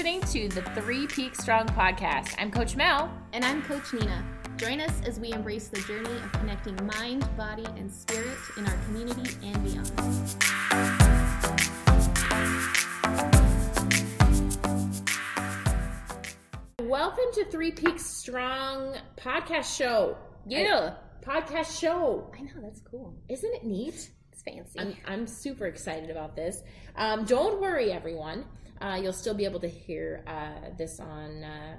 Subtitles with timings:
[0.00, 2.34] listening to the Three Peaks Strong podcast.
[2.38, 3.12] I'm Coach Mel.
[3.34, 4.24] And I'm Coach Nina.
[4.56, 8.74] Join us as we embrace the journey of connecting mind, body, and spirit in our
[8.86, 9.90] community and beyond.
[16.88, 20.16] Welcome to Three Peaks Strong podcast show.
[20.46, 20.94] Yeah.
[21.20, 22.32] podcast show.
[22.34, 23.14] I know, that's cool.
[23.28, 24.10] Isn't it neat?
[24.32, 24.80] It's fancy.
[24.80, 26.62] I'm, I'm super excited about this.
[26.96, 28.46] Um, don't worry, everyone.
[28.80, 31.76] Uh, you'll still be able to hear uh, this on uh,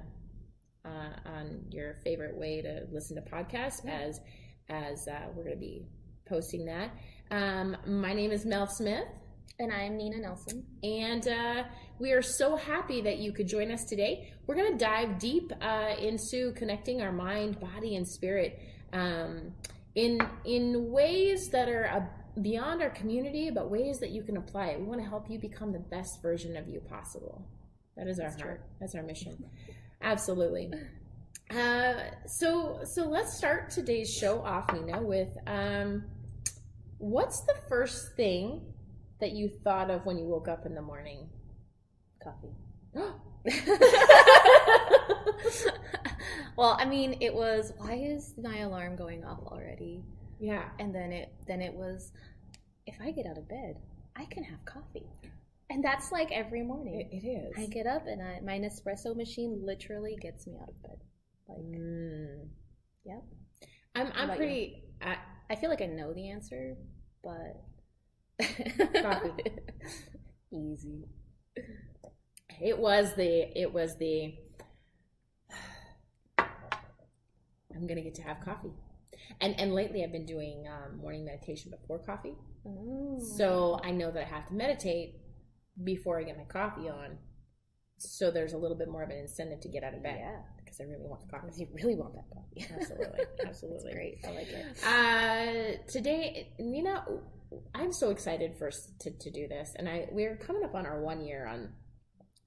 [0.86, 4.20] uh, on your favorite way to listen to podcasts as
[4.70, 5.86] as uh, we're going to be
[6.28, 6.92] posting that.
[7.32, 9.06] Um, my name is Mel Smith.
[9.60, 10.66] and I'm Nina Nelson.
[10.84, 11.64] And uh,
[12.00, 14.34] we are so happy that you could join us today.
[14.48, 18.60] We're going to dive deep uh, into connecting our mind, body, and spirit
[18.94, 19.52] um,
[19.96, 22.10] in in ways that are
[22.42, 24.80] beyond our community, but ways that you can apply it.
[24.80, 27.46] We want to help you become the best version of you possible.
[27.98, 28.66] That is our That's heart.
[28.80, 29.44] That's our mission.
[30.02, 30.72] Absolutely.
[31.50, 36.06] Uh, so so let's start today's show off, Nina, with um,
[36.98, 38.62] what's the first thing
[39.20, 41.30] that you thought of when you woke up in the morning?
[42.24, 42.56] Coffee.
[46.58, 50.04] well, I mean, it was why is my alarm going off already?
[50.42, 50.66] Yeah.
[50.80, 52.12] And then it then it was
[52.86, 53.76] if I get out of bed,
[54.18, 55.08] I can have coffee.
[55.70, 57.00] And that's like every morning.
[57.12, 57.54] It, it is.
[57.58, 60.98] I get up and I, my Nespresso machine literally gets me out of bed.
[61.48, 62.48] Like, Mm.
[63.06, 63.24] yep.
[63.96, 64.84] I'm I'm pretty.
[65.02, 65.16] I,
[65.50, 66.76] I feel like I know the answer,
[67.24, 67.62] but
[69.02, 69.32] Coffee.
[70.52, 71.06] easy.
[72.62, 74.34] it was the it was the.
[77.76, 78.74] I'm gonna get to have coffee,
[79.40, 82.36] and and lately I've been doing um, morning meditation before coffee.
[82.66, 83.20] Oh.
[83.38, 85.16] So I know that I have to meditate
[85.84, 87.18] before I get my coffee on.
[87.98, 90.40] So there's a little bit more of an incentive to get out of bed yeah,
[90.58, 91.52] because I really want the coffee.
[91.56, 92.74] you really want that coffee.
[92.80, 93.94] Absolutely, absolutely.
[93.94, 94.84] Great, I like it.
[94.84, 97.06] Uh, today, Nina,
[97.76, 101.02] I'm so excited for to, to do this, and I we're coming up on our
[101.02, 101.70] one year on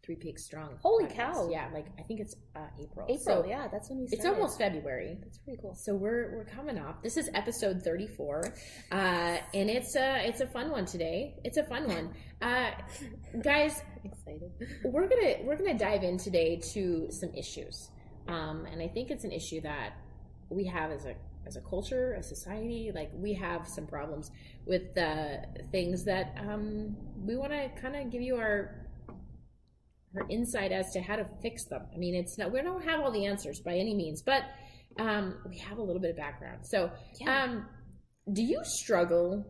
[0.05, 0.77] Three Peaks Strong.
[0.83, 1.15] Holy podcast.
[1.17, 1.49] cow.
[1.51, 3.07] Yeah, like I think it's uh, April.
[3.09, 4.19] April, So yeah, that's when we started.
[4.19, 5.17] it's almost February.
[5.23, 5.75] That's pretty cool.
[5.75, 7.03] So we're we're coming up.
[7.03, 8.45] This is episode 34,
[8.93, 11.37] uh, and it's a it's a fun one today.
[11.43, 12.73] It's a fun one, uh,
[13.43, 13.81] guys.
[14.05, 14.51] Excited.
[14.85, 17.89] We're gonna we're gonna dive in today to some issues,
[18.29, 19.95] um, and I think it's an issue that
[20.51, 21.15] we have as a
[21.47, 22.93] as a culture, a society.
[22.95, 24.31] Like we have some problems
[24.67, 26.95] with the things that um,
[27.25, 28.84] we want to kind of give you our
[30.17, 31.83] our insight as to how to fix them.
[31.95, 34.43] I mean, it's not we don't have all the answers by any means, but
[35.01, 36.67] um, we have a little bit of background.
[36.67, 37.45] So, Yeah.
[37.45, 37.67] um,
[38.33, 39.45] do you struggle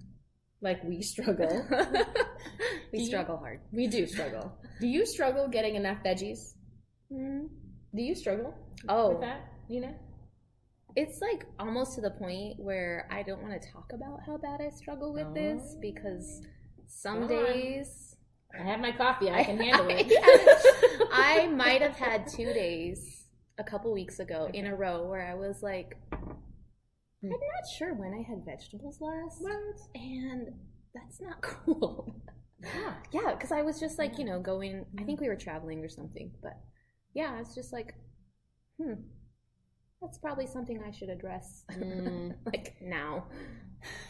[0.62, 1.66] like we struggle?
[2.92, 3.60] we Do you- struggle hard.
[3.72, 4.52] we do struggle.
[4.80, 6.54] Do you struggle getting enough veggies?
[7.12, 7.48] Mm.
[7.94, 8.54] Do you struggle
[8.88, 9.94] Oh, with that, Nina?
[10.96, 14.60] it's like almost to the point where I don't want to talk about how bad
[14.60, 15.78] I struggle with this Oh.
[15.80, 16.40] because
[16.86, 17.52] some Go on.
[18.58, 19.30] I have my coffee.
[19.30, 20.12] I can handle it.
[21.12, 23.24] I might have had two days
[23.58, 28.12] a couple weeks ago in a row where I was like, I'm not sure when
[28.14, 29.42] I had vegetables last.
[29.94, 30.48] And
[30.94, 32.16] that's not cool.
[32.62, 32.94] Yeah.
[33.12, 35.88] yeah, because I was just like, you know, going, I think we were traveling or
[35.88, 36.30] something.
[36.42, 36.58] But
[37.14, 37.94] yeah, I was just like,
[38.82, 38.94] hmm,
[40.02, 42.34] that's probably something I should address Mm.
[42.46, 43.26] like now.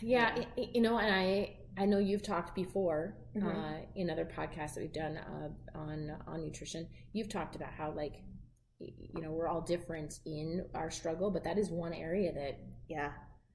[0.01, 3.45] Yeah, y- y- you know, and I I know you've talked before Mhm.
[3.83, 6.89] uh, in other podcasts that we've done uh, on on nutrition.
[7.13, 8.15] You've talked about how like
[8.79, 12.59] you know we're all different in our struggle, but that is one area that
[12.89, 13.13] Yeah.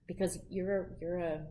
[0.08, 1.48] because you're a, you're a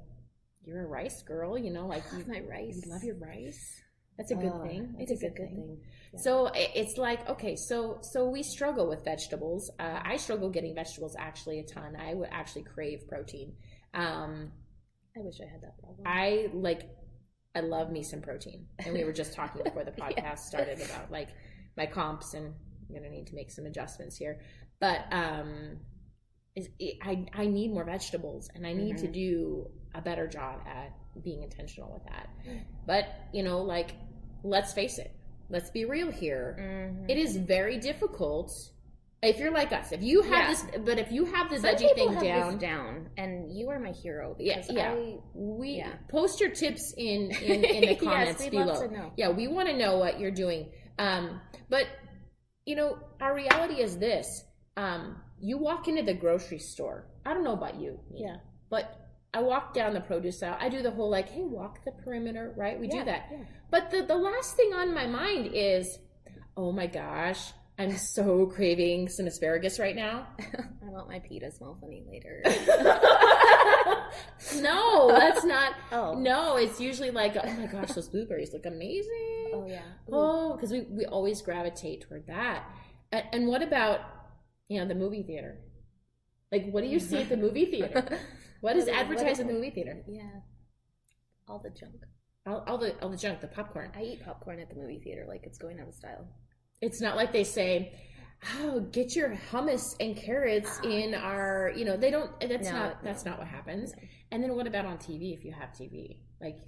[0.64, 2.80] you're a rice girl, you know, like you, Love my rice.
[2.84, 3.80] you love your rice.
[4.16, 4.94] That's a good Oh, thing.
[5.00, 5.80] It's It's a good thing.
[6.12, 6.20] Yeah.
[6.20, 9.70] So it's like okay, so so we struggle with vegetables.
[9.78, 11.96] Uh, I struggle getting vegetables actually a ton.
[11.96, 13.56] I would actually crave protein.
[13.92, 14.52] Um,
[15.16, 16.06] I wish I had that problem.
[16.06, 16.88] I like
[17.54, 18.66] I love me some protein.
[18.80, 20.08] And we were just talking before the Yeah.
[20.10, 21.28] podcast started about like
[21.76, 22.46] my comps and
[22.88, 24.40] I'm gonna need to make some adjustments here.
[24.80, 25.78] But um
[26.56, 29.12] is it, I I need more vegetables and I need to Mhm.
[29.12, 32.28] do a better job at being intentional with that.
[32.86, 33.94] But you know, like
[34.42, 35.12] let's face it,
[35.48, 36.56] let's be real here.
[36.58, 37.08] Mhm.
[37.10, 38.52] It is very difficult
[39.26, 39.92] if you're like us.
[39.92, 40.48] If you have Yeah.
[40.50, 43.92] this, but if you have the Some veggie thing down, down, and you are my
[43.92, 44.92] hero Yeah, because yeah.
[44.92, 45.92] I we Yeah.
[46.08, 48.66] post your tips in in, in the comments we'd below.
[48.66, 49.12] love to know.
[49.16, 50.70] Yeah, we want to know what you're doing.
[50.98, 51.86] Um, but
[52.66, 54.26] you know, our reality is this:
[54.76, 57.06] um, you walk into the grocery store.
[57.26, 58.36] I don't know about you, Yeah.
[58.70, 58.84] but
[59.32, 60.56] I walk down the produce aisle.
[60.60, 62.78] I do the whole like, hey, walk the perimeter, right?
[62.78, 63.22] We Yeah, do that.
[63.32, 63.38] yeah.
[63.70, 65.98] But the the last thing on my mind is,
[66.56, 67.52] Oh my gosh.
[67.78, 70.28] I'm so craving some asparagus right now.
[70.38, 72.40] I want my pea to smell funny later.
[74.60, 75.74] no, that's not.
[75.92, 76.14] Oh.
[76.14, 79.50] No, it's usually like, oh my gosh, those blueberries look amazing.
[79.54, 79.82] Oh yeah.
[80.08, 80.12] Ooh.
[80.12, 82.64] Oh, because we, we always gravitate toward that.
[83.12, 84.00] And, and what about,
[84.68, 85.58] you know, the movie theater?
[86.50, 88.18] Like, what do you see at the movie theater?
[88.60, 90.02] What is advertised in the movie theater?
[90.08, 90.40] Yeah.
[91.46, 91.96] All the junk.
[92.46, 93.90] All, all the all the junk, the popcorn.
[93.94, 96.26] I eat popcorn at the movie theater like it's going out of style.
[96.80, 97.92] It's not like they say,
[98.60, 100.86] "Oh, get your hummus and carrots ah.
[100.88, 102.30] in our," you know, they don't.
[102.40, 103.02] Eh, that's No, not.
[103.04, 103.92] That's not what happens.
[103.96, 104.02] No.
[104.32, 105.32] And then what about on TV?
[105.36, 106.58] If you have TV, like,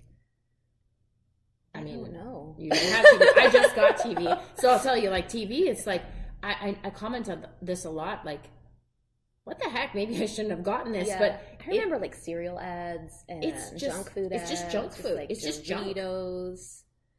[1.75, 2.55] I I, mean, don't know.
[2.59, 3.37] You don't have TV.
[3.37, 6.03] I just got TV, so I'll tell you, like TV, it's like
[6.43, 8.25] I, I I comment on this a lot.
[8.25, 8.45] Like,
[9.45, 9.95] what the heck?
[9.95, 11.19] Maybe I shouldn't have gotten this, Yeah.
[11.19, 14.51] but I remember like cereal ads and It's just- junk food it's ads.
[14.51, 15.17] just junk food.
[15.17, 15.97] like It's just junk.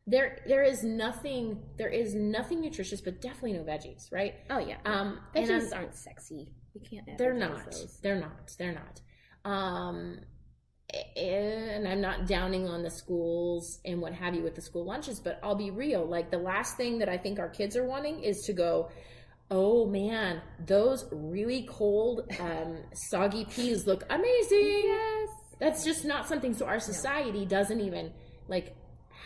[0.09, 4.35] There there is nothing there is nothing nutritious, but definitely no veggies, right?
[4.49, 4.77] Oh yeah.
[4.85, 6.47] Um, Veggies aren't sexy.
[6.73, 7.17] We can't.
[7.17, 7.99] they're not Those.
[8.03, 9.01] they're not they're not
[9.51, 10.19] um
[11.17, 15.19] and i'm not downing on the schools and what have you with the school lunches
[15.19, 18.21] but i'll be real like the last thing that i think our kids are wanting
[18.23, 18.89] is to go
[19.51, 25.29] oh man those really cold um soggy peas look amazing Yes.
[25.59, 28.11] that's just not something so our society doesn't even
[28.47, 28.75] like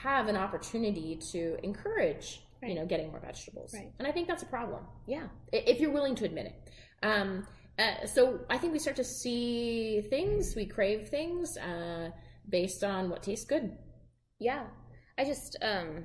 [0.03, 3.91] have an opportunity to encourage you know getting more vegetables Right.
[3.99, 5.27] and i think that's a problem Yeah.
[5.51, 6.55] if you're willing to admit it.
[7.03, 7.47] Um,
[7.79, 12.09] uh, so I think we start to see things, we crave things uh,
[12.49, 13.75] based on what tastes good.
[14.39, 14.65] Yeah.
[15.17, 16.03] I just um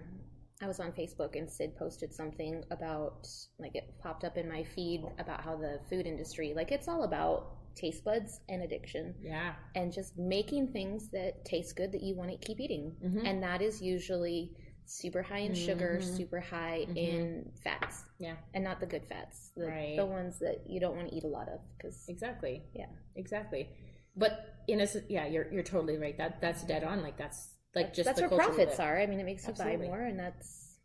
[0.62, 3.26] I was on Facebook and Sid posted something about
[3.58, 7.04] like it popped up in my feed about how the food industry like it's all
[7.04, 9.54] about taste buds and addiction Yeah.
[9.74, 12.96] and just making things that taste good that you want to keep eating.
[13.04, 13.24] Mhm.
[13.26, 14.56] And that is usually
[14.86, 16.16] super high in sugar, Mhm.
[16.16, 16.96] super high Mhm.
[16.96, 18.04] in fats.
[18.18, 18.36] Yeah.
[18.54, 19.50] And not the good fats.
[19.56, 19.96] The, Right.
[19.96, 22.62] the ones that you don't want to eat a lot of cuz Exactly.
[22.72, 22.88] Yeah.
[23.14, 23.68] Exactly.
[24.16, 24.32] But
[24.66, 26.16] in a yeah, you're you're totally right.
[26.16, 27.02] That that's dead on.
[27.02, 28.96] Like that's like just that's the where profits are.
[28.98, 29.88] I mean, it makes you Absolutely.
[29.88, 30.78] buy more and that's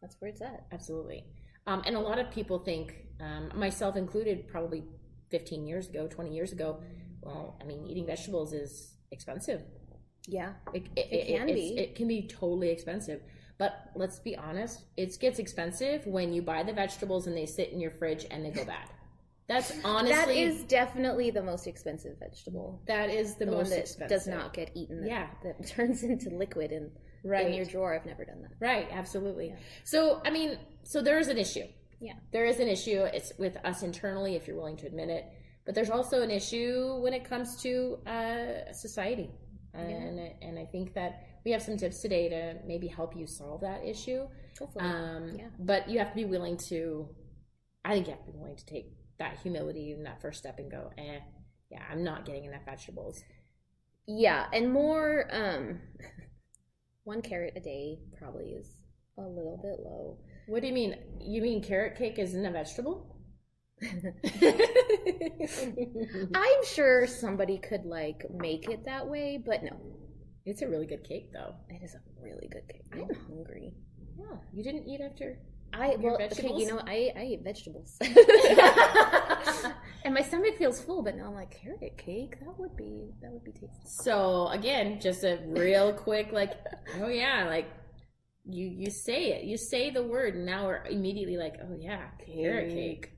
[0.00, 0.64] that's where it's at.
[0.72, 1.26] Absolutely.
[1.66, 4.82] Um, and a lot of people think, um, myself included, probably
[5.30, 6.80] 15 years ago, 20 years ago.
[7.22, 9.62] Well, I mean, eating vegetables is expensive.
[10.26, 10.52] Yeah.
[10.74, 11.78] It, it, It can it's- be.
[11.78, 13.20] It can be totally expensive.
[13.58, 17.70] But let's be honest, it gets expensive when you buy the vegetables and they sit
[17.72, 18.88] in your fridge and they go bad.
[19.48, 22.80] That's honestly that is definitely the most expensive vegetable.
[22.86, 24.08] that is the, The, most one that expensive.
[24.16, 25.02] does not get eaten.
[25.02, 25.26] That, Yeah.
[25.42, 26.90] that turns into liquid in,
[27.22, 27.48] right.
[27.48, 27.94] in your drawer.
[27.94, 28.52] I've never done that.
[28.60, 29.48] Right, absolutely.
[29.48, 29.56] Yeah.
[29.84, 31.64] So, I mean, so there is an issue.
[32.00, 32.14] Yeah.
[32.32, 33.02] There is an issue.
[33.12, 35.26] It's with us internally, if you're willing to admit it.
[35.66, 39.30] But there's also an issue when it comes to uh, society.
[39.74, 43.60] And, and I think that we have some tips today to maybe help you solve
[43.60, 44.26] that issue.
[44.58, 44.84] Hopefully.
[44.84, 45.48] Um, Yeah.
[45.58, 47.08] But you have to be willing to,
[47.84, 50.58] I think you have to be willing to take that humility and that first step
[50.58, 51.20] and go, eh,
[51.70, 53.22] yeah, I'm not getting enough vegetables.
[54.06, 55.28] yeah, and more.
[55.30, 55.80] Um,
[57.04, 58.76] one carrot a day probably is
[59.18, 60.18] a little bit low.
[60.50, 60.96] What do you mean?
[61.20, 63.06] You mean carrot cake isn't a vegetable?
[66.34, 69.76] I'm sure somebody could like make it that way, but no,
[70.44, 71.54] it's a really good cake, though.
[71.68, 72.82] it is a really good cake.
[72.92, 73.74] I'm hungry.
[74.18, 75.38] Yeah, you didn't eat after.
[75.72, 77.96] I well, okay, you know, I I eat vegetables,
[80.04, 81.04] and my stomach feels full.
[81.04, 82.40] But now I'm like carrot cake.
[82.40, 83.68] That would be that would be tasty.
[83.84, 86.54] So again, just a real quick, like,
[87.00, 87.68] oh yeah, like
[88.52, 92.08] you you say it, you say the word, and now we're immediately like, oh yeah,
[92.24, 93.12] carrot cake.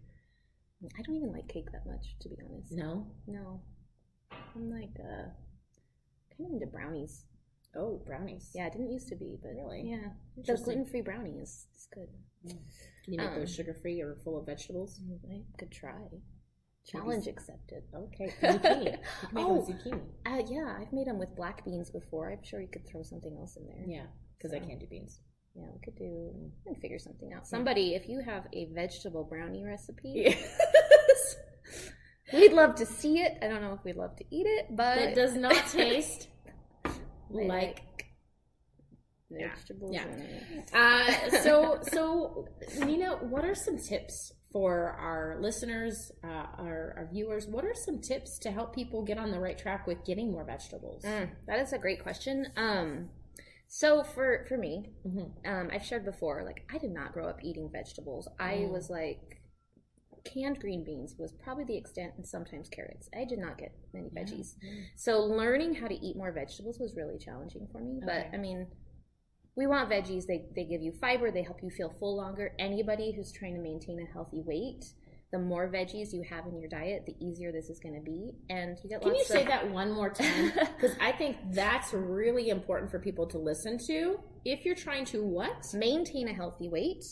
[0.98, 2.72] I don't even like cake that much, to be honest.
[2.72, 3.60] No, No,
[4.56, 5.28] I'm like uh,
[6.36, 7.24] kind of into brownies.
[7.76, 8.50] oh brownies.
[8.54, 9.82] Yeah, I didn't used to be, but Really?
[9.90, 12.08] yeah, the gluten free brownie is, is good.
[13.04, 15.00] Can you make Um, those sugar free or full of vegetables?
[15.30, 16.08] I could try.
[16.84, 17.84] Challenge accepted.
[17.94, 18.98] Okay, zucchini.
[19.22, 19.66] You can make them Oh.
[19.68, 20.00] zucchini.
[20.26, 22.32] Uh, yeah, I've made them with black beans before.
[22.32, 23.84] I'm sure you could throw something else in there.
[23.86, 24.06] Yeah,
[24.38, 25.20] because I can't do beans.
[25.54, 26.30] Yeah, we could do
[26.66, 27.46] and figure something out.
[27.46, 31.36] Somebody, if you have a vegetable brownie recipe, Yes.
[32.32, 33.36] we'd love to see it.
[33.42, 36.28] I don't know if we'd love to eat it, but It does not taste
[37.30, 38.06] like like
[39.30, 39.92] vegetables.
[39.94, 40.04] yeah.
[40.06, 40.70] it.
[40.74, 42.46] Uh, so, so
[42.84, 47.46] Nina, what are some tips for our listeners, uh, our, our viewers?
[47.46, 50.44] What are some tips to help people get on the right track with getting more
[50.44, 51.02] vegetables?
[51.04, 52.46] Mm, that is a great question.
[52.56, 53.08] Um,
[53.74, 55.30] so for for me, Mhm.
[55.46, 58.28] um, I've shared before, like I did not grow up eating vegetables.
[58.38, 58.70] I Mm.
[58.70, 59.40] was like
[60.24, 63.08] canned green beans was probably the extent, and sometimes carrots.
[63.16, 64.22] I did not get many Yeah.
[64.22, 64.56] veggies.
[64.94, 67.98] So learning how to eat more vegetables was really challenging for me.
[68.04, 68.66] But I mean,
[69.56, 70.26] we want veggies.
[70.26, 71.30] They they give you fiber.
[71.30, 72.54] They help you feel full longer.
[72.58, 74.84] Anybody who's trying to maintain a healthy weight,
[75.32, 78.32] the more veggies you have in your diet, the easier this is going to be.
[78.50, 80.52] And you get lots of Can you lots say that one more time?
[80.76, 84.20] Because I think that's really important for people to listen to.
[84.44, 85.72] If you're trying to what?
[85.72, 87.04] maintain a healthy weight,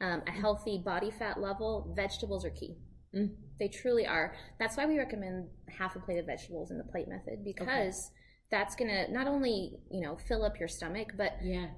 [0.00, 2.76] um, a healthy body fat level, vegetables are key.
[3.14, 3.34] Mm.
[3.58, 4.34] They truly are.
[4.58, 8.10] That's why we recommend half a plate of vegetables in the plate method because
[8.50, 11.68] that's going to not only, you know, fill up your stomach, but Yeah.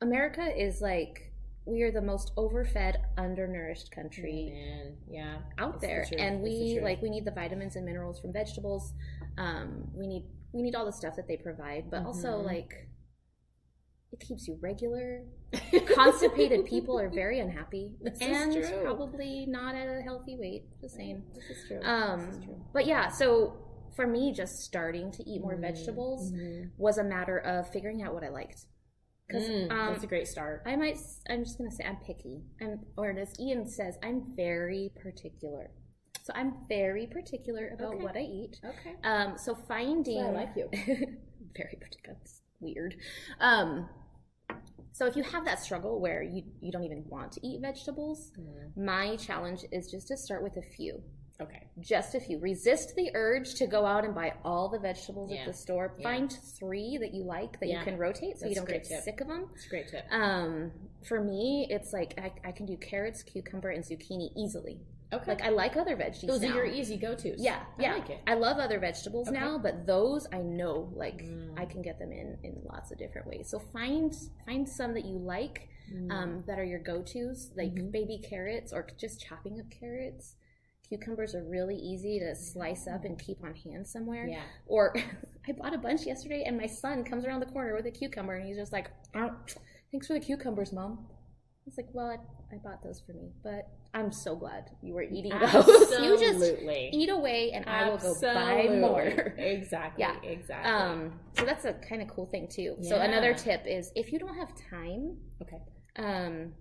[0.00, 1.25] America is like
[1.66, 4.52] we are the most overfed, undernourished country
[5.08, 5.38] yeah.
[5.58, 6.20] out there truth.
[6.20, 8.92] and It's the we like we need the vitamins and minerals from vegetables
[9.38, 12.44] um we need we need all the stuff that they provide but also Mhm.
[12.44, 12.88] like
[14.12, 15.24] it keeps you regular
[15.94, 20.94] constipated people are very unhappy This is and probably not at a healthy weight just
[20.94, 21.80] saying This is true.
[21.82, 22.64] um this is true.
[22.72, 23.56] but yeah so
[23.96, 26.70] for me just starting to eat more Mm, vegetables mhm.
[26.78, 28.66] was a matter of figuring out what i liked
[29.26, 30.62] because Mm, um, that's a great start.
[30.66, 30.98] I might.
[31.28, 32.42] I'm just gonna say I'm picky.
[32.60, 35.70] I'm, or as Ian says, I'm very particular.
[36.22, 38.02] So I'm very particular about Okay.
[38.04, 38.58] what I eat.
[38.64, 38.94] Okay.
[39.04, 40.18] Um, so finding.
[40.22, 40.68] That's why I like you.
[41.56, 42.16] very particular.
[42.22, 42.96] It's weird.
[43.40, 43.88] Um,
[44.92, 48.32] so if you have that struggle where you you don't even want to eat vegetables,
[48.38, 51.02] Mm, my challenge is just to start with a few.
[51.40, 51.66] Okay.
[51.80, 52.38] Just a few.
[52.38, 55.40] Resist the urge to go out and buy all the vegetables Yeah.
[55.40, 55.94] at the store.
[55.98, 56.02] Yeah.
[56.02, 57.78] Find three that you like that Yeah.
[57.80, 59.02] you can rotate so you That's a don't get tip.
[59.02, 59.50] sick of them.
[59.54, 60.04] It's a great tip.
[60.10, 60.72] Um,
[61.04, 64.80] for me, it's like I, I can do carrots, cucumber, and zucchini easily.
[65.12, 65.24] Okay.
[65.30, 66.26] Like I like other veggies.
[66.26, 66.48] Those now.
[66.52, 67.36] are your easy go-tos.
[67.38, 67.92] Yeah, yeah.
[67.92, 68.18] I like it.
[68.26, 69.38] I love other vegetables Okay.
[69.38, 71.58] now, but those I know like Mm.
[71.60, 73.48] I can get them in in lots of different ways.
[73.50, 74.12] So find
[74.46, 76.10] find some that you like Mm.
[76.10, 77.92] um, that are your go-tos, like Mhm.
[77.92, 80.34] baby carrots or just chopping up carrots.
[80.88, 84.26] Cucumbers are really easy to slice up and keep on hand somewhere.
[84.26, 84.42] yeah.
[84.66, 84.94] Or
[85.48, 88.36] I bought a bunch yesterday, and my son comes around the corner with a cucumber,
[88.36, 89.30] and he's just like, "Oh,
[89.90, 93.32] "Thanks for the cucumbers, mom." I was like, "Well, I, I bought those for me,
[93.42, 95.66] but I'm so glad you were eating those.
[96.02, 100.04] you just eat away, and I will go buy more." exactly.
[100.04, 100.16] Yeah.
[100.22, 100.70] Exactly.
[100.70, 102.76] Um, so that's a kind of cool thing too.
[102.82, 105.58] So another tip is if you don't have time, okay.
[105.96, 106.52] um,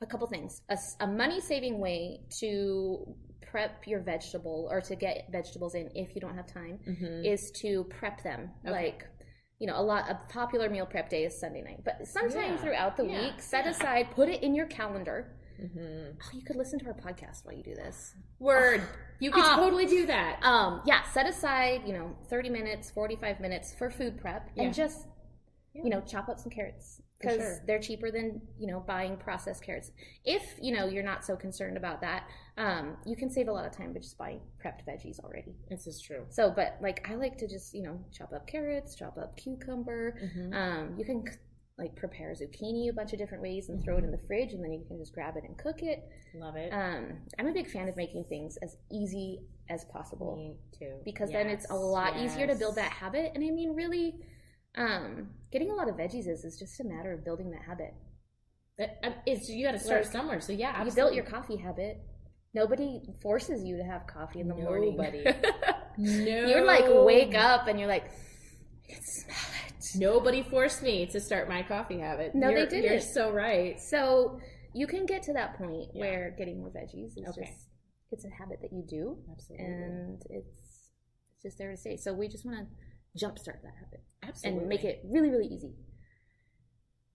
[0.00, 0.62] a couple things.
[1.00, 6.20] a money saving way to prep your vegetable or to get vegetables in if you
[6.20, 7.24] don't have time Mm-hmm.
[7.24, 8.50] is to prep them.
[8.64, 8.72] Okay.
[8.72, 9.06] Like,
[9.58, 12.56] you know, a lot a popular meal prep day is Sunday night, but sometime Yeah.
[12.58, 13.20] throughout the Yeah.
[13.22, 13.70] week, set Yeah.
[13.72, 15.34] aside, put it in your calendar.
[15.60, 16.12] mm-hmm.
[16.22, 18.14] Oh, you could listen to our podcast while you do this.
[18.38, 18.80] Word.
[19.18, 19.56] You could Ah.
[19.56, 20.38] totally do that.
[20.44, 25.08] Um, yeah, set aside, you know, 30 minutes, 45 minutes for food prep and just,
[25.74, 27.64] you know, chop up some carrots because sure.
[27.66, 29.90] they're cheaper than, you know, buying processed carrots.
[30.24, 32.28] If, you know, you're not so concerned about that,
[32.58, 35.54] um, you can save a lot of time by just buying prepped veggies already.
[35.70, 36.24] This is true.
[36.28, 40.18] So, but like I like to just, you know, chop up carrots, chop up cucumber.
[40.22, 40.54] Mhm.
[40.54, 41.24] Um, you can
[41.78, 44.62] like prepare zucchini a bunch of different ways and throw it in the fridge and
[44.64, 46.08] then you can just grab it and cook it.
[46.34, 46.70] Love it.
[46.72, 50.96] Um, I'm a big fan of making things as easy as possible Me too.
[51.04, 53.30] because then it's a Yes, lot easier to build that habit.
[53.36, 54.16] And I mean, really,
[54.74, 57.94] um, getting a lot of veggies is, is just a matter of building that habit.
[58.78, 60.40] It- uh, It's you got to start Like, somewhere.
[60.40, 62.00] So yeah, You built your coffee habit.
[62.54, 64.96] Nobody forces you to have coffee in the morning.
[64.96, 65.24] Nobody.
[66.00, 68.04] No, you like wake up and you're like,
[68.88, 69.36] I can smell
[69.66, 69.74] it.
[69.96, 72.36] Nobody forced me to start my coffee habit.
[72.36, 72.90] No, they You're- didn't.
[72.92, 73.80] You're so right.
[73.80, 74.38] So
[74.74, 76.00] you can get to that point Yeah.
[76.00, 77.46] where getting more veggies is Okay.
[77.48, 77.68] just
[78.12, 79.66] it's a habit that you do, Absolutely.
[79.66, 80.46] and it's
[81.34, 81.96] it's just there to stay.
[81.96, 84.60] So we just want to jumpstart that habit Absolutely.
[84.60, 85.74] and make it really really easy.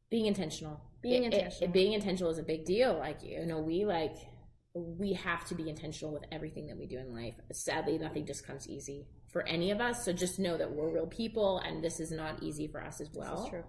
[0.09, 0.81] being intentional.
[1.01, 1.71] Being It- it- intentional.
[1.73, 2.95] being intentional is a big deal.
[2.97, 4.17] Like you know, we like
[4.73, 7.35] we have to be intentional with everything that we do in life.
[7.51, 10.03] Sadly, nothing just comes easy for any of us.
[10.05, 13.09] So just know that we're real people, and this is not easy for us as
[13.13, 13.35] well.
[13.35, 13.63] this is true.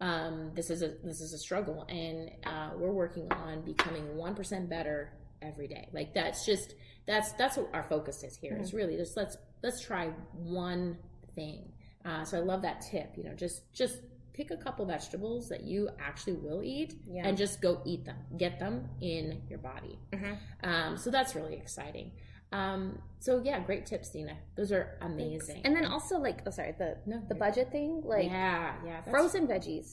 [0.00, 4.34] um, this is a this is a struggle, and uh, we're working on becoming one
[4.34, 5.12] percent better
[5.42, 5.88] every day.
[5.92, 6.74] Like that's just
[7.06, 8.56] that's that's what our focus is here.
[8.60, 10.98] Is really just let's let's try one
[11.34, 11.72] thing.
[12.04, 13.12] Uh, so I love that tip.
[13.16, 13.98] You know, just just
[14.38, 17.26] pick a couple vegetables that you actually will eat, Yeah.
[17.26, 18.18] and just go eat them.
[18.44, 19.98] Get them in your body.
[20.12, 20.34] Mhm.
[20.62, 22.12] Um, so that's really exciting.
[22.52, 22.80] Um,
[23.18, 24.36] so yeah, great tips, Nina.
[24.56, 25.60] Those are amazing.
[25.64, 29.46] And then also like oh sorry the No, the budget thing like yeah, yeah, frozen
[29.52, 29.88] veggies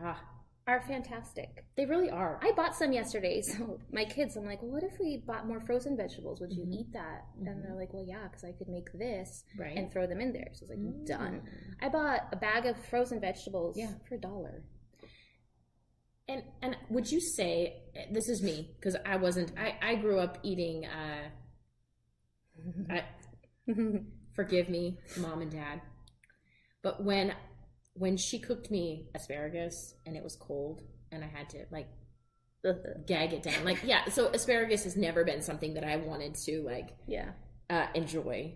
[0.00, 0.18] Ah,
[0.72, 1.64] are fantastic.
[1.76, 2.38] they really are.
[2.42, 3.42] I bought some yesterday.
[3.52, 6.40] So my kids, I'm like, well, what if we bought more frozen vegetables?
[6.40, 6.72] Would you Mhm.
[6.74, 7.24] eat that?
[7.38, 9.76] And they're like, well, yeah, because I could make this right.
[9.76, 10.48] and throw them in there.
[10.52, 11.42] So I was like, done.
[11.42, 11.74] Mm.
[11.86, 13.92] I bought a bag of frozen vegetables Yeah.
[14.08, 14.64] for a dollar.
[16.28, 20.38] And and would you say this is me because I wasn't I I grew up
[20.42, 21.28] eating uh
[22.92, 23.04] I
[24.34, 25.80] forgive me mom and dad
[26.82, 27.34] but when
[27.94, 31.88] when she cooked me asparagus and it was cold and I had to like
[33.06, 33.64] gag it down.
[33.64, 37.30] Like yeah, so asparagus has never been something that I wanted to like Yeah.
[37.70, 38.54] uh, enjoy.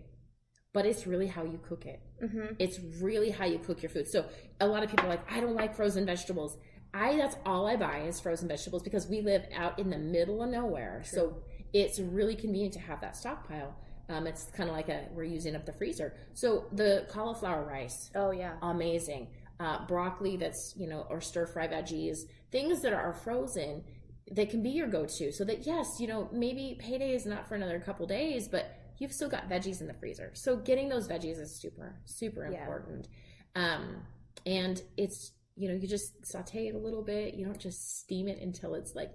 [0.73, 2.01] But it's really how you cook it.
[2.23, 2.53] Mm-hmm.
[2.59, 4.07] It's really how you cook your food.
[4.07, 4.25] So
[4.59, 6.57] a lot of people are like, I don't like frozen vegetables.
[6.93, 10.41] I that's all I buy is frozen vegetables because we live out in the middle
[10.43, 11.03] of nowhere.
[11.05, 13.75] So it's really convenient to have that stockpile.
[14.09, 16.15] Um, it's kind of like a we're using up the freezer.
[16.33, 18.55] So the cauliflower rice, Oh yeah.
[18.61, 19.27] amazing.
[19.59, 22.19] Uh, broccoli that's you know or stir fry veggies,
[22.51, 23.83] things that are frozen,
[24.31, 25.31] they can be your go-to.
[25.31, 29.11] So that yes, you know maybe payday is not for another couple days, but you've
[29.13, 30.31] still got veggies in the freezer.
[30.35, 32.59] So getting those veggies is super super Yeah.
[32.61, 33.07] important.
[33.55, 34.03] Um,
[34.45, 37.33] and it's you know you just saute it a little bit.
[37.33, 39.11] You don't just steam it until it's like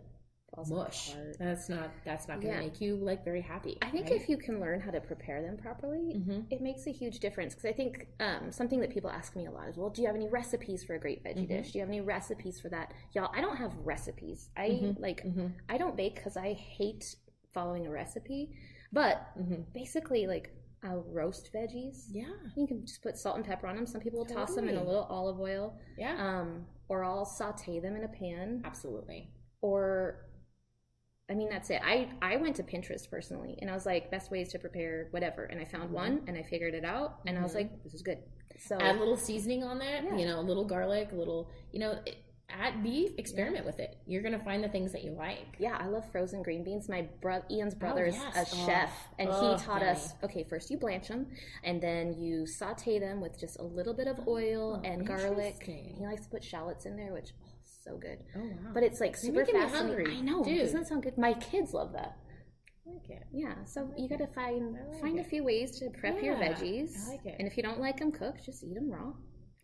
[0.56, 1.10] mush.
[1.10, 1.36] apart.
[1.38, 2.66] That's not that's not going to Yeah.
[2.66, 3.78] make you like very happy.
[3.82, 6.90] I think if you can learn how to prepare them properly, hmm it makes a
[6.92, 9.90] huge difference because I think um, something that people ask me a lot is, well,
[9.90, 11.48] do you have any recipes for a great veggie Mhm.
[11.48, 11.72] dish?
[11.72, 12.92] Do you have any recipes for that?
[13.14, 14.50] Y'all, I don't have recipes.
[14.56, 15.00] I Mhm.
[15.00, 17.16] like hmm I don't bake because I hate
[17.52, 18.50] following a recipe,
[18.92, 20.54] but hmm basically like
[20.84, 22.06] I'll roast veggies.
[22.10, 22.24] yeah
[22.56, 23.86] You can just put salt and pepper on them.
[23.86, 27.78] Some people will toss them in a little olive oil, yeah um, or I'll saute
[27.80, 29.30] them in a pan, absolutely
[29.62, 30.26] or
[31.30, 31.80] I mean that's it.
[31.84, 35.44] I I went to Pinterest personally, and I was like best ways to prepare whatever,
[35.44, 35.94] and I found Mhm.
[35.94, 37.56] one, and I figured it out, and I was Mhm.
[37.56, 38.18] like this is good.
[38.58, 40.16] So add a little seasoning on that Yeah.
[40.16, 42.16] you know a little garlic a little you know it,
[42.50, 45.86] add beef experiment with it you're gonna find the things that you like yeah, I
[45.86, 46.86] love frozen green beans.
[46.88, 48.52] My bro- Ian's brother is Oh, yes.
[48.52, 48.66] a Oh.
[48.66, 51.30] chef, and Oh, he taught us okay, first you blanch them,
[51.64, 55.62] and then you saute them with just a little bit of oil Oh, and garlic.
[55.62, 57.32] He likes to put shallots in there, which
[57.84, 58.18] so good.
[58.36, 59.70] oh wow But it's like super fascinating.
[59.76, 60.16] hungry.
[60.18, 60.58] I know, Dude.
[60.60, 61.16] doesn't that sound good?
[61.18, 62.16] My kids love that.
[62.86, 65.78] I like it Yeah, so like you got to find like find a few ways
[65.78, 66.90] to prep your veggies.
[67.06, 67.36] I like it.
[67.38, 69.12] And if you don't like them cooked, just eat them raw.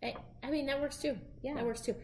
[0.02, 1.54] I, I mean that works too Yeah.
[1.54, 1.94] that works too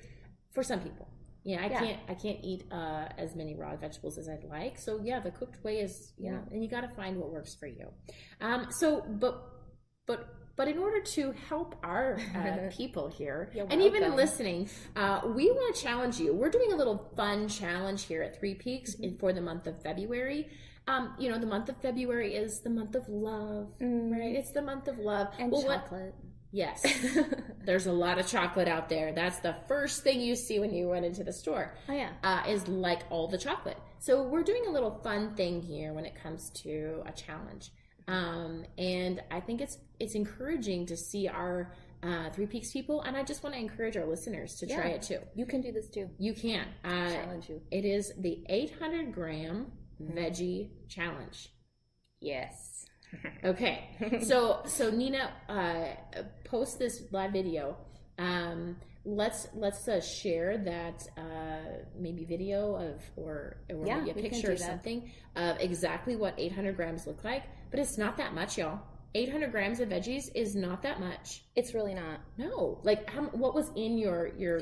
[0.53, 1.09] for some people
[1.45, 1.79] yeah i Yeah.
[1.79, 5.31] can't i can't eat uh, as many raw vegetables as i'd like so yeah the
[5.31, 6.37] cooked way is you Yeah.
[6.39, 7.87] know and you got to find what works for you
[8.41, 9.35] um so but
[10.07, 15.51] but but in order to help our uh, people here and even listening uh, we
[15.51, 19.05] want to challenge you we're doing a little fun challenge here at three peaks Mm-hmm.
[19.05, 20.49] in, for the month of february
[20.87, 24.63] um, you know the month of february is the month of love right it's the
[24.63, 26.15] month of love And Well, what- chocolate.
[26.53, 26.83] yes
[27.65, 29.13] there's a lot of chocolate out there.
[29.15, 31.75] That's the first thing you see when you run into the store.
[31.89, 32.11] oh yeah.
[32.23, 33.79] Uh, is like all the chocolate.
[34.01, 37.71] So we're doing a little fun thing here when it comes to a challenge,
[38.09, 43.17] um, and I think it's it's encouraging to see our uh, Three Peaks people, and
[43.17, 45.19] I just want to encourage our listeners to try it too.
[45.35, 46.11] You can do this too.
[46.19, 46.67] You can.
[46.85, 47.63] Uh, Challenge you.
[47.71, 50.19] it is the 800 gram Mm-hmm.
[50.19, 51.51] veggie challenge.
[52.21, 52.87] Yes.
[53.45, 54.21] Okay.
[54.25, 57.77] so so Nina, uh, post this live video.
[58.19, 64.15] Um, let's let's uh, share that uh, maybe video of or or Yeah, maybe a
[64.15, 67.45] picture or something of exactly what 800 grams look like.
[67.75, 68.83] But it's not that much, y'all.
[69.17, 71.43] 800 grams of veggies is not that much.
[71.57, 72.21] It's really not.
[72.39, 74.61] No, like how, what was in your your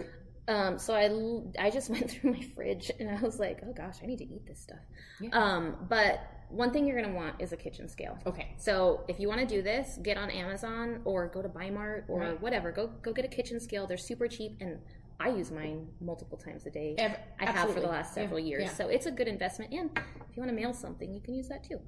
[0.48, 4.06] Um, so I just went through my fridge and I was like, oh gosh, I
[4.06, 4.78] need to eat this stuff.
[5.20, 5.28] Yeah.
[5.34, 8.16] Um, but one thing you're gonna want is a kitchen scale.
[8.26, 12.06] okay So if you want to do this, get on Amazon or go to Bi-Mart
[12.08, 12.40] or Right.
[12.40, 12.72] whatever.
[12.72, 13.86] Go go get a kitchen scale.
[13.86, 14.78] They're super cheap, and
[15.20, 16.96] I use mine multiple times a day.
[17.38, 18.70] I have for the last several Yeah, years, yeah.
[18.74, 19.72] so it's a good investment.
[19.72, 21.80] And if you want to mail something, you can use that too.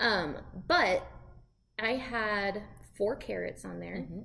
[0.00, 0.36] Um,
[0.66, 1.06] but
[1.78, 2.62] I had
[2.96, 4.24] four carrots on there, Mhm.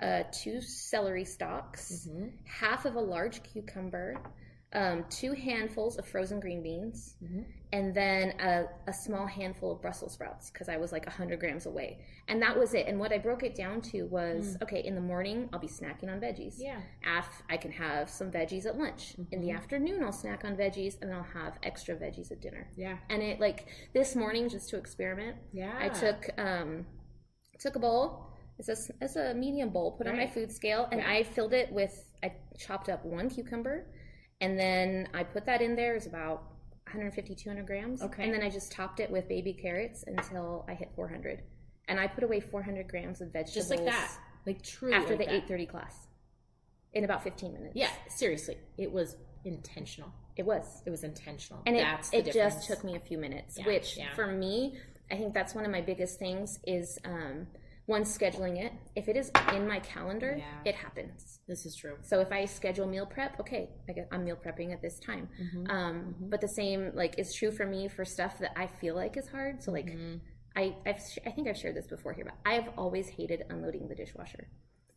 [0.00, 2.32] uh, two celery stalks, Mhm.
[2.46, 4.14] half of a large cucumber,
[4.72, 7.44] um, two handfuls of frozen green beans, Mhm.
[7.76, 8.52] And then a,
[8.86, 11.98] a small handful of Brussels sprouts because I was like 100 grams away.
[12.28, 12.86] And that was it.
[12.86, 16.08] And what I broke it down to was okay, in the morning, I'll be snacking
[16.12, 16.54] on veggies.
[16.58, 16.66] Mm.
[16.68, 16.80] yeah
[17.18, 19.16] Af- I can have some veggies at lunch.
[19.32, 19.56] In the Mhm.
[19.60, 22.64] afternoon, I'll snack on veggies, and I'll have extra veggies at dinner.
[22.76, 23.60] yeah And it like
[23.92, 26.70] this morning, just to experiment, yeah I took um,
[27.64, 28.04] took a bowl.
[28.60, 29.88] It's a, it's a medium bowl.
[29.98, 31.16] Put on my food scale, and Right.
[31.18, 31.94] I filled it with.
[32.22, 32.28] I
[32.64, 33.76] chopped up one cucumber,
[34.40, 35.96] and then I put that in there.
[35.96, 36.38] It's about
[36.94, 38.02] 150, 200 grams.
[38.02, 38.24] Okay.
[38.24, 41.42] And then I just topped it with baby carrots until I hit 400,
[41.88, 44.10] and I put away 400 grams of vegetables just like that
[44.46, 45.48] like truly after like the that.
[45.48, 46.06] 8:30 class
[46.92, 47.72] in about 15 minutes.
[47.74, 50.10] Yeah, seriously, it was intentional.
[50.36, 50.82] it was.
[50.86, 51.62] It was intentional.
[51.66, 52.54] and it, that's the it difference.
[52.56, 54.14] just took me a few minutes Yeah, which yeah.
[54.14, 54.78] for me
[55.10, 57.46] i think that's one of my biggest things is um,
[57.86, 60.44] one scheduling it if it is in my calendar Yeah.
[60.70, 61.96] it happens This is true.
[62.02, 65.70] so if i schedule meal prep okay I i'm meal prepping at this time Mhm.
[65.70, 69.16] um, but the same like is true for me for stuff that i feel like
[69.16, 70.20] is hard so like Mhm.
[70.56, 73.96] I, I've, I think I've shared this before here, but I've always hated unloading the
[73.96, 74.46] dishwasher.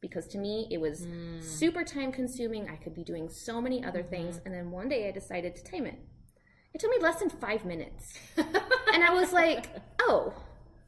[0.02, 1.42] because to me it was Mm.
[1.44, 2.70] super time consuming.
[2.70, 4.10] I could be doing so many other Mm-hmm.
[4.12, 4.40] things.
[4.46, 5.98] And then one day I decided to time it.
[6.76, 8.14] It took me less than five minutes.
[8.38, 9.66] and I was like,
[10.00, 10.22] oh,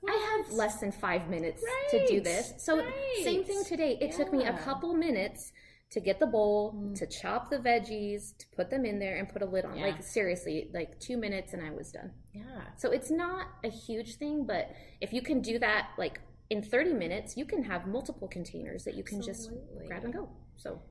[0.08, 2.54] I have less than five minutes to do this.
[2.58, 2.84] So,
[3.24, 3.98] same thing today.
[4.00, 4.60] It took me a Mm.
[4.60, 5.52] couple minutes
[5.92, 9.42] to get the bowl, to chop the veggies, to put them in there and put
[9.42, 9.76] a lid on.
[9.78, 9.88] Yeah.
[9.88, 12.12] Like, seriously, like two minutes and I was done.
[12.34, 12.44] Yeah.
[12.78, 16.94] So, it's not a huge thing, but if you can do that, like, in 30
[16.94, 19.52] minutes, you can have multiple containers that you can just
[19.88, 20.30] grab and go.
[20.58, 20.82] So,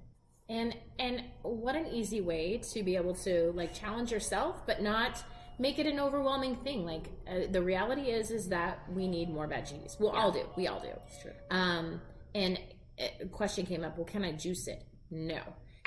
[0.51, 5.23] And and what an easy way to be able to like challenge yourself, but not
[5.59, 6.85] make it an overwhelming thing.
[6.85, 9.99] Like uh, the reality is is that we need more veggies.
[10.01, 10.45] We'll all do.
[10.57, 10.89] We all do.
[11.07, 11.33] it's true.
[11.51, 12.01] Um,
[12.35, 12.59] and
[12.99, 13.97] a question came up.
[13.97, 14.83] Well, can I juice it?
[15.11, 15.41] No,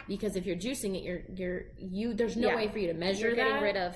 [0.08, 2.14] because if you're juicing it, you're you're you.
[2.14, 2.56] There's no Yeah.
[2.56, 3.62] way for you to measure You're getting that.
[3.64, 3.96] rid of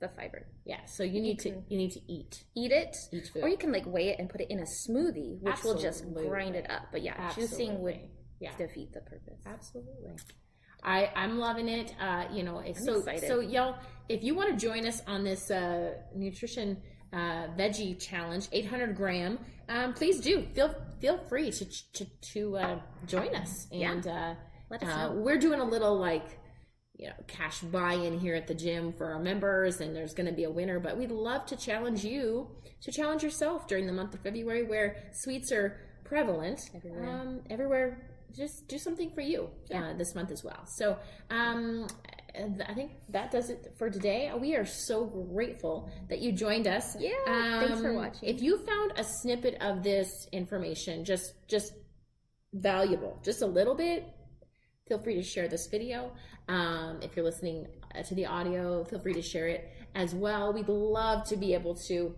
[0.00, 0.46] the fiber.
[0.64, 0.84] yeah.
[0.86, 2.44] So you need to can- you need to eat.
[2.56, 3.42] Eat it, Eat food.
[3.44, 6.04] or you can like weigh it and put it in a smoothie, which will just
[6.12, 6.82] grind it up.
[6.90, 8.00] But yeah, juicing would
[8.40, 8.56] Yeah.
[8.56, 9.40] defeat the purpose.
[9.46, 10.16] Absolutely.
[10.84, 11.94] I, I'm loving it.
[12.00, 13.28] Uh, you know, I'm so excited.
[13.28, 13.76] so y'all,
[14.08, 16.76] if you want to join us on this uh, nutrition
[17.12, 22.78] uh, veggie challenge, 800 gram, um, please do feel feel free to to, to uh,
[23.06, 23.68] join us.
[23.70, 23.92] Yeah.
[23.92, 24.34] And uh,
[24.70, 25.20] Let us uh, know.
[25.20, 26.38] we're doing a little like
[26.96, 30.32] you know cash buy-in here at the gym for our members, and there's going to
[30.32, 30.80] be a winner.
[30.80, 32.48] But we'd love to challenge you
[32.82, 37.08] to challenge yourself during the month of February, where sweets are prevalent Everywhere.
[37.08, 38.08] Um, everywhere.
[38.34, 40.64] Just do something for you uh, this month as well.
[40.66, 40.96] So
[41.30, 41.86] um,
[42.34, 44.32] I think that does it for today.
[44.38, 46.96] We are so grateful that you joined us.
[46.98, 47.10] Yeah,
[47.60, 48.28] thanks for Um, watching.
[48.28, 51.72] If you found a snippet of this information, just just
[52.54, 54.04] valuable, just a little bit,
[54.88, 56.12] feel free to share this video.
[56.48, 60.52] Um, if you're listening uh, to the audio, feel free to share it as well.
[60.52, 62.14] We'd love to be able to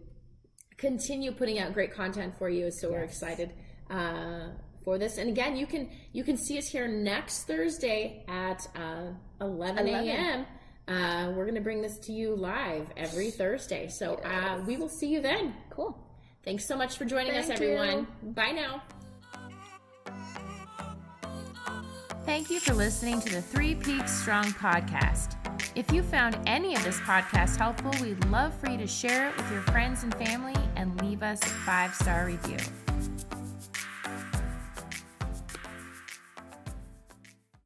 [0.76, 2.70] continue putting out great content for you.
[2.70, 3.52] So we're excited
[3.90, 4.48] uh,
[4.84, 5.18] for this.
[5.18, 10.08] And again, you can you can see us here next Thursday at uh, 11 11.
[10.08, 10.46] a.m.
[10.86, 13.88] Uh, we're going to bring this to you live every Thursday.
[13.88, 15.54] So uh, we will see you then.
[15.70, 15.98] Cool.
[16.44, 18.06] Thanks so much for joining us, Thank everyone.
[18.22, 18.82] Bye now.
[22.26, 25.36] Thank you for listening to the Three Peaks Strong podcast.
[25.74, 29.36] If you found any of this podcast helpful, we'd love for you to share it
[29.36, 32.58] with your friends and family and leave us a five star review.